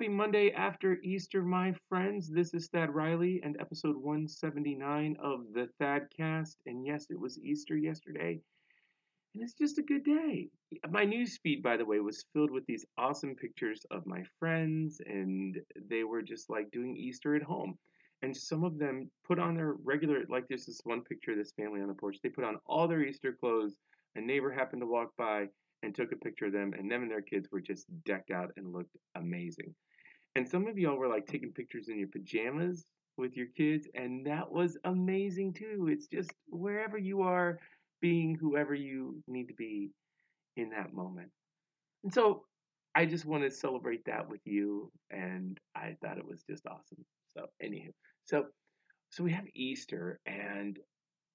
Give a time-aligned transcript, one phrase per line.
[0.00, 2.30] Happy Monday after Easter, my friends.
[2.30, 6.56] This is Thad Riley and episode 179 of the Thadcast.
[6.64, 8.40] And yes, it was Easter yesterday.
[9.34, 10.48] And it's just a good day.
[10.88, 15.02] My news feed, by the way, was filled with these awesome pictures of my friends,
[15.04, 15.58] and
[15.90, 17.76] they were just like doing Easter at home.
[18.22, 21.52] And some of them put on their regular, like there's this one picture of this
[21.58, 22.16] family on the porch.
[22.22, 23.76] They put on all their Easter clothes.
[24.16, 25.48] A neighbor happened to walk by,
[25.82, 28.52] and took a picture of them, and them and their kids were just decked out
[28.56, 29.74] and looked amazing.
[30.36, 32.86] And some of y'all were like taking pictures in your pajamas
[33.16, 35.88] with your kids, and that was amazing too.
[35.90, 37.58] It's just wherever you are,
[38.00, 39.90] being whoever you need to be
[40.56, 41.30] in that moment.
[42.04, 42.44] And so
[42.94, 47.04] I just want to celebrate that with you, and I thought it was just awesome.
[47.36, 47.92] So, anywho,
[48.24, 48.46] so
[49.10, 50.78] so we have Easter, and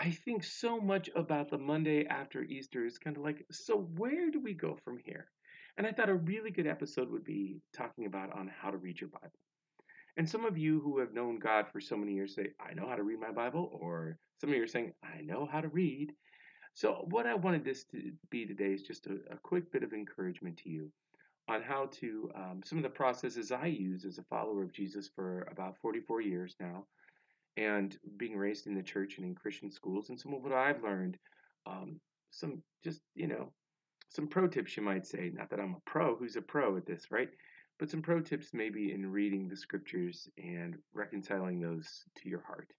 [0.00, 4.30] I think so much about the Monday after Easter is kind of like, so where
[4.30, 5.28] do we go from here?
[5.76, 8.98] And I thought a really good episode would be talking about on how to read
[8.98, 9.38] your Bible.
[10.16, 12.88] And some of you who have known God for so many years say, I know
[12.88, 15.68] how to read my Bible, or some of you are saying, I know how to
[15.68, 16.12] read.
[16.72, 19.92] So, what I wanted this to be today is just a, a quick bit of
[19.92, 20.90] encouragement to you
[21.46, 25.10] on how to, um, some of the processes I use as a follower of Jesus
[25.14, 26.86] for about 44 years now,
[27.56, 30.82] and being raised in the church and in Christian schools, and some of what I've
[30.82, 31.18] learned,
[31.66, 33.52] um, some just you know,
[34.08, 35.30] some pro tips you might say.
[35.34, 37.30] Not that I'm a pro, who's a pro at this, right?
[37.78, 42.72] But some pro tips maybe in reading the scriptures and reconciling those to your heart.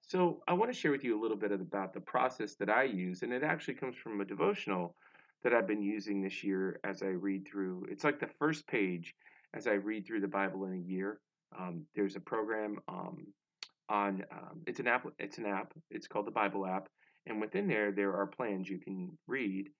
[0.00, 2.84] So I want to share with you a little bit about the process that I
[2.84, 4.96] use, and it actually comes from a devotional
[5.42, 7.86] that I've been using this year as I read through.
[7.90, 9.14] It's like the first page
[9.54, 11.20] as I read through the Bible in a year.
[11.58, 13.26] Um, there's a program um,
[13.88, 16.88] on um, it's an app it's an app it's called the bible app
[17.26, 19.70] and within there there are plans you can read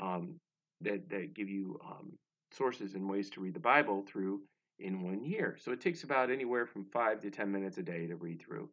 [0.00, 0.36] um,
[0.80, 2.12] that, that give you um,
[2.52, 4.40] sources and ways to read the bible through
[4.78, 5.56] in one year.
[5.60, 8.68] So it takes about anywhere from five to ten minutes a day to read through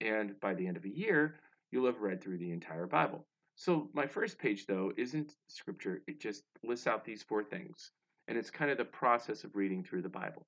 [0.00, 3.26] and by the end of a year you'll have read through the entire bible.
[3.56, 7.90] So my first page though isn't scripture it just lists out these four things
[8.28, 10.46] and it's kind of the process of reading through the bible.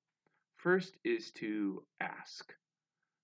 [0.57, 2.53] First is to ask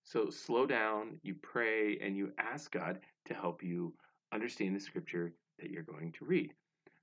[0.07, 3.93] so slow down, you pray, and you ask God to help you
[4.31, 6.53] understand the scripture that you're going to read.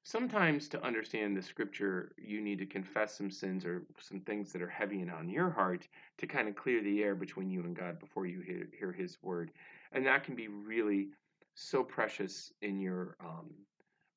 [0.05, 4.63] Sometimes to understand the scripture, you need to confess some sins or some things that
[4.63, 5.87] are heavy and on your heart
[6.19, 9.19] to kind of clear the air between you and God before you hear, hear His
[9.23, 9.51] word.
[9.93, 11.09] And that can be really
[11.55, 13.51] so precious in your um,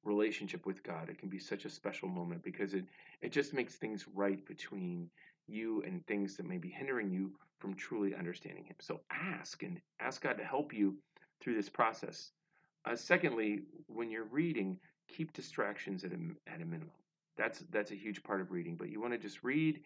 [0.04, 1.10] relationship with God.
[1.10, 2.86] It can be such a special moment because it,
[3.22, 5.10] it just makes things right between
[5.48, 8.76] you and things that may be hindering you from truly understanding Him.
[8.80, 10.98] So ask and ask God to help you
[11.42, 12.32] through this process.
[12.86, 16.18] Uh, secondly, when you're reading, keep distractions at a,
[16.54, 16.92] at a minimum.
[17.38, 18.76] That's that's a huge part of reading.
[18.76, 19.82] But you want to just read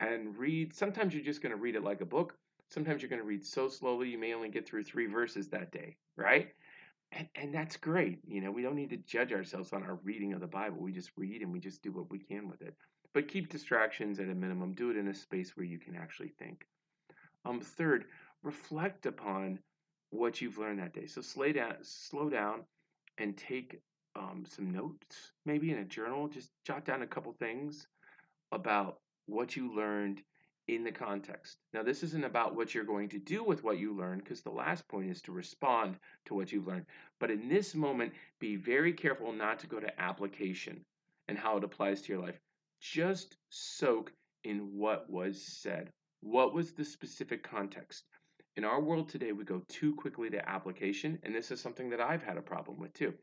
[0.00, 0.74] and read.
[0.74, 2.36] Sometimes you're just going to read it like a book.
[2.70, 5.70] Sometimes you're going to read so slowly you may only get through three verses that
[5.70, 6.48] day, right?
[7.12, 8.18] And, and that's great.
[8.26, 10.78] You know, we don't need to judge ourselves on our reading of the Bible.
[10.80, 12.74] We just read and we just do what we can with it.
[13.14, 14.74] But keep distractions at a minimum.
[14.74, 16.66] Do it in a space where you can actually think.
[17.44, 18.06] Um, third,
[18.42, 19.60] reflect upon
[20.10, 21.06] what you've learned that day.
[21.06, 22.64] So slow down, slow down,
[23.18, 23.80] and take
[24.16, 26.28] um, some notes, maybe in a journal.
[26.28, 27.86] Just jot down a couple things
[28.52, 30.20] about what you learned
[30.66, 31.58] in the context.
[31.72, 34.50] Now, this isn't about what you're going to do with what you learned, because the
[34.50, 36.86] last point is to respond to what you've learned.
[37.20, 40.80] But in this moment, be very careful not to go to application
[41.28, 42.38] and how it applies to your life.
[42.92, 44.12] Just soak
[44.44, 45.90] in what was said.
[46.20, 48.04] What was the specific context?
[48.56, 52.02] In our world today, we go too quickly to application, and this is something that
[52.02, 53.14] I've had a problem with too.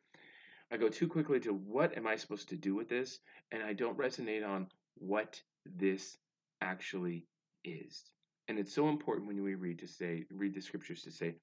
[0.71, 3.19] I go too quickly to what am I supposed to do with this,
[3.51, 4.67] and I don't resonate on
[4.97, 6.17] what this
[6.61, 7.27] actually
[7.63, 8.01] is.
[8.47, 11.35] And it's so important when we read to say, read the scriptures to say,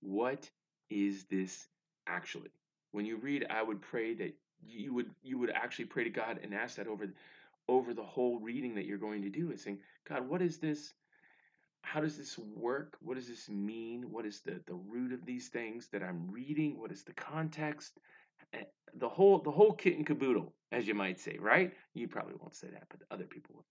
[0.00, 0.50] what
[0.88, 1.68] is this
[2.06, 2.50] actually?
[2.92, 4.34] When you read, I would pray that
[4.64, 7.06] you would you would actually pray to God and ask that over
[7.68, 9.78] over the whole reading that you're going to do is saying,
[10.08, 10.92] God, what is this?
[11.82, 12.96] How does this work?
[13.00, 14.10] What does this mean?
[14.10, 16.78] What is the, the root of these things that I'm reading?
[16.78, 17.98] What is the context?
[18.52, 18.62] Eh,
[18.94, 21.72] the whole the whole kit and caboodle, as you might say, right?
[21.94, 23.66] You probably won't say that, but other people will.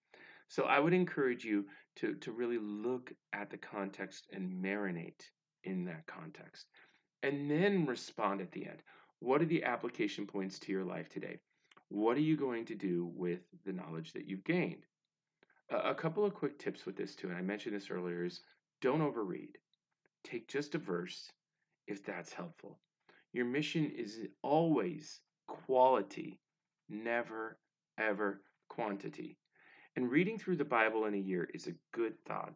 [0.52, 1.66] So I would encourage you
[1.98, 5.24] to, to really look at the context and marinate
[5.64, 6.68] in that context.
[7.24, 8.82] And then respond at the end.
[9.20, 11.38] What are the application points to your life today?
[11.92, 14.86] What are you going to do with the knowledge that you've gained?
[15.70, 18.40] A, couple of quick tips with this too, and I mentioned this earlier, is
[18.80, 19.58] don't overread.
[20.24, 21.30] Take just a verse
[21.88, 22.80] if that's helpful.
[23.34, 26.40] Your mission is always quality,
[26.88, 27.58] never,
[27.98, 29.38] ever quantity.
[29.98, 32.54] And reading through the Bible in a year is a good thought,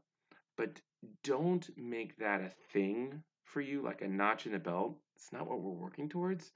[0.56, 0.80] but
[1.26, 4.96] don't make that a thing for you, like a notch in the belt.
[5.18, 6.54] It's not what we're working towards.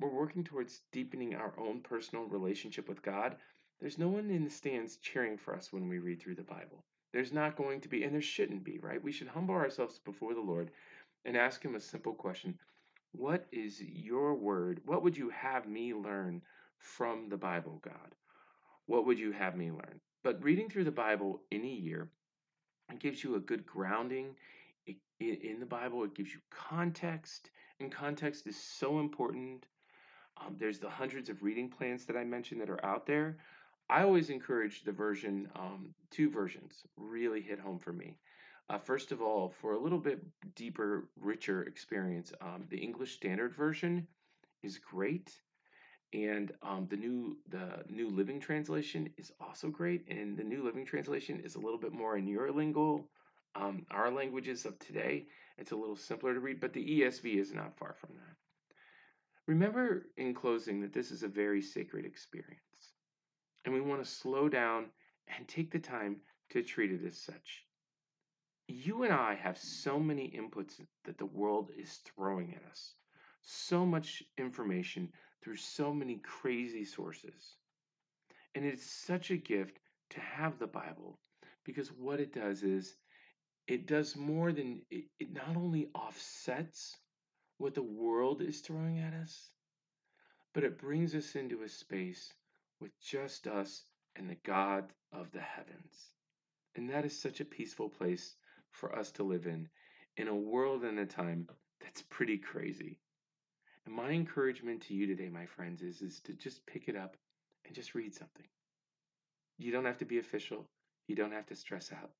[0.00, 3.36] We're working towards deepening our own personal relationship with God.
[3.80, 6.84] There's no one in the stands cheering for us when we read through the Bible.
[7.12, 9.02] There's not going to be, and there shouldn't be, right?
[9.02, 10.70] We should humble ourselves before the Lord
[11.24, 12.58] and ask Him a simple question
[13.12, 14.80] What is your word?
[14.84, 16.42] What would you have me learn
[16.78, 18.14] from the Bible, God?
[18.86, 20.00] What would you have me learn?
[20.22, 22.08] But reading through the Bible in a year,
[22.90, 24.36] it gives you a good grounding
[25.20, 26.04] in the Bible.
[26.04, 27.50] It gives you context,
[27.80, 29.66] and context is so important.
[30.40, 33.38] Um, there's the hundreds of reading plans that I mentioned that are out there.
[33.90, 38.16] I always encourage the version, um, two versions really hit home for me.
[38.70, 40.20] Uh, first of all, for a little bit
[40.54, 44.06] deeper, richer experience, um, the English Standard Version
[44.62, 45.32] is great,
[46.12, 50.06] and um, the new the New Living Translation is also great.
[50.08, 53.08] And the New Living Translation is a little bit more in your lingo,
[53.54, 55.26] um, our languages of today.
[55.56, 58.36] It's a little simpler to read, but the ESV is not far from that.
[59.48, 62.92] Remember, in closing, that this is a very sacred experience,
[63.64, 64.90] and we want to slow down
[65.26, 67.64] and take the time to treat it as such.
[68.66, 70.74] You and I have so many inputs
[71.06, 72.92] that the world is throwing at us,
[73.40, 75.08] so much information
[75.42, 77.56] through so many crazy sources.
[78.54, 79.78] And it's such a gift
[80.10, 81.20] to have the Bible
[81.64, 82.96] because what it does is
[83.66, 86.98] it does more than it, it not only offsets
[87.58, 89.50] what the world is throwing at us,
[90.54, 92.32] but it brings us into a space
[92.80, 93.84] with just us
[94.16, 96.12] and the God of the heavens.
[96.76, 98.36] And that is such a peaceful place
[98.70, 99.68] for us to live in,
[100.16, 101.48] in a world and a time
[101.80, 102.98] that's pretty crazy.
[103.86, 107.16] And my encouragement to you today, my friends, is, is to just pick it up
[107.64, 108.46] and just read something.
[109.56, 110.68] You don't have to be official.
[111.08, 112.10] You don't have to stress out.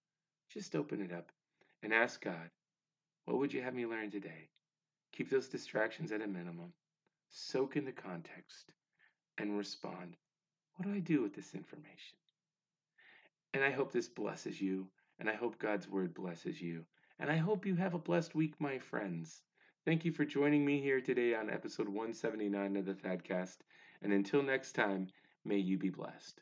[0.53, 1.31] Just open it up
[1.83, 2.51] and ask God,
[3.27, 4.49] what would you have me learn today?
[5.13, 6.73] Keep those distractions at a minimum.
[7.31, 8.73] Soak in the context
[9.39, 10.17] and respond.
[10.77, 12.17] What do I do with this information?
[13.55, 14.89] And I hope this blesses you,
[15.19, 16.85] and I hope God's word blesses you.
[17.19, 19.43] And I hope you have a blessed week, my friends.
[19.85, 23.57] Thank you for joining me here today on episode 179 of the Thadcast.
[24.03, 25.09] And until next time,
[25.45, 26.41] may you be blessed.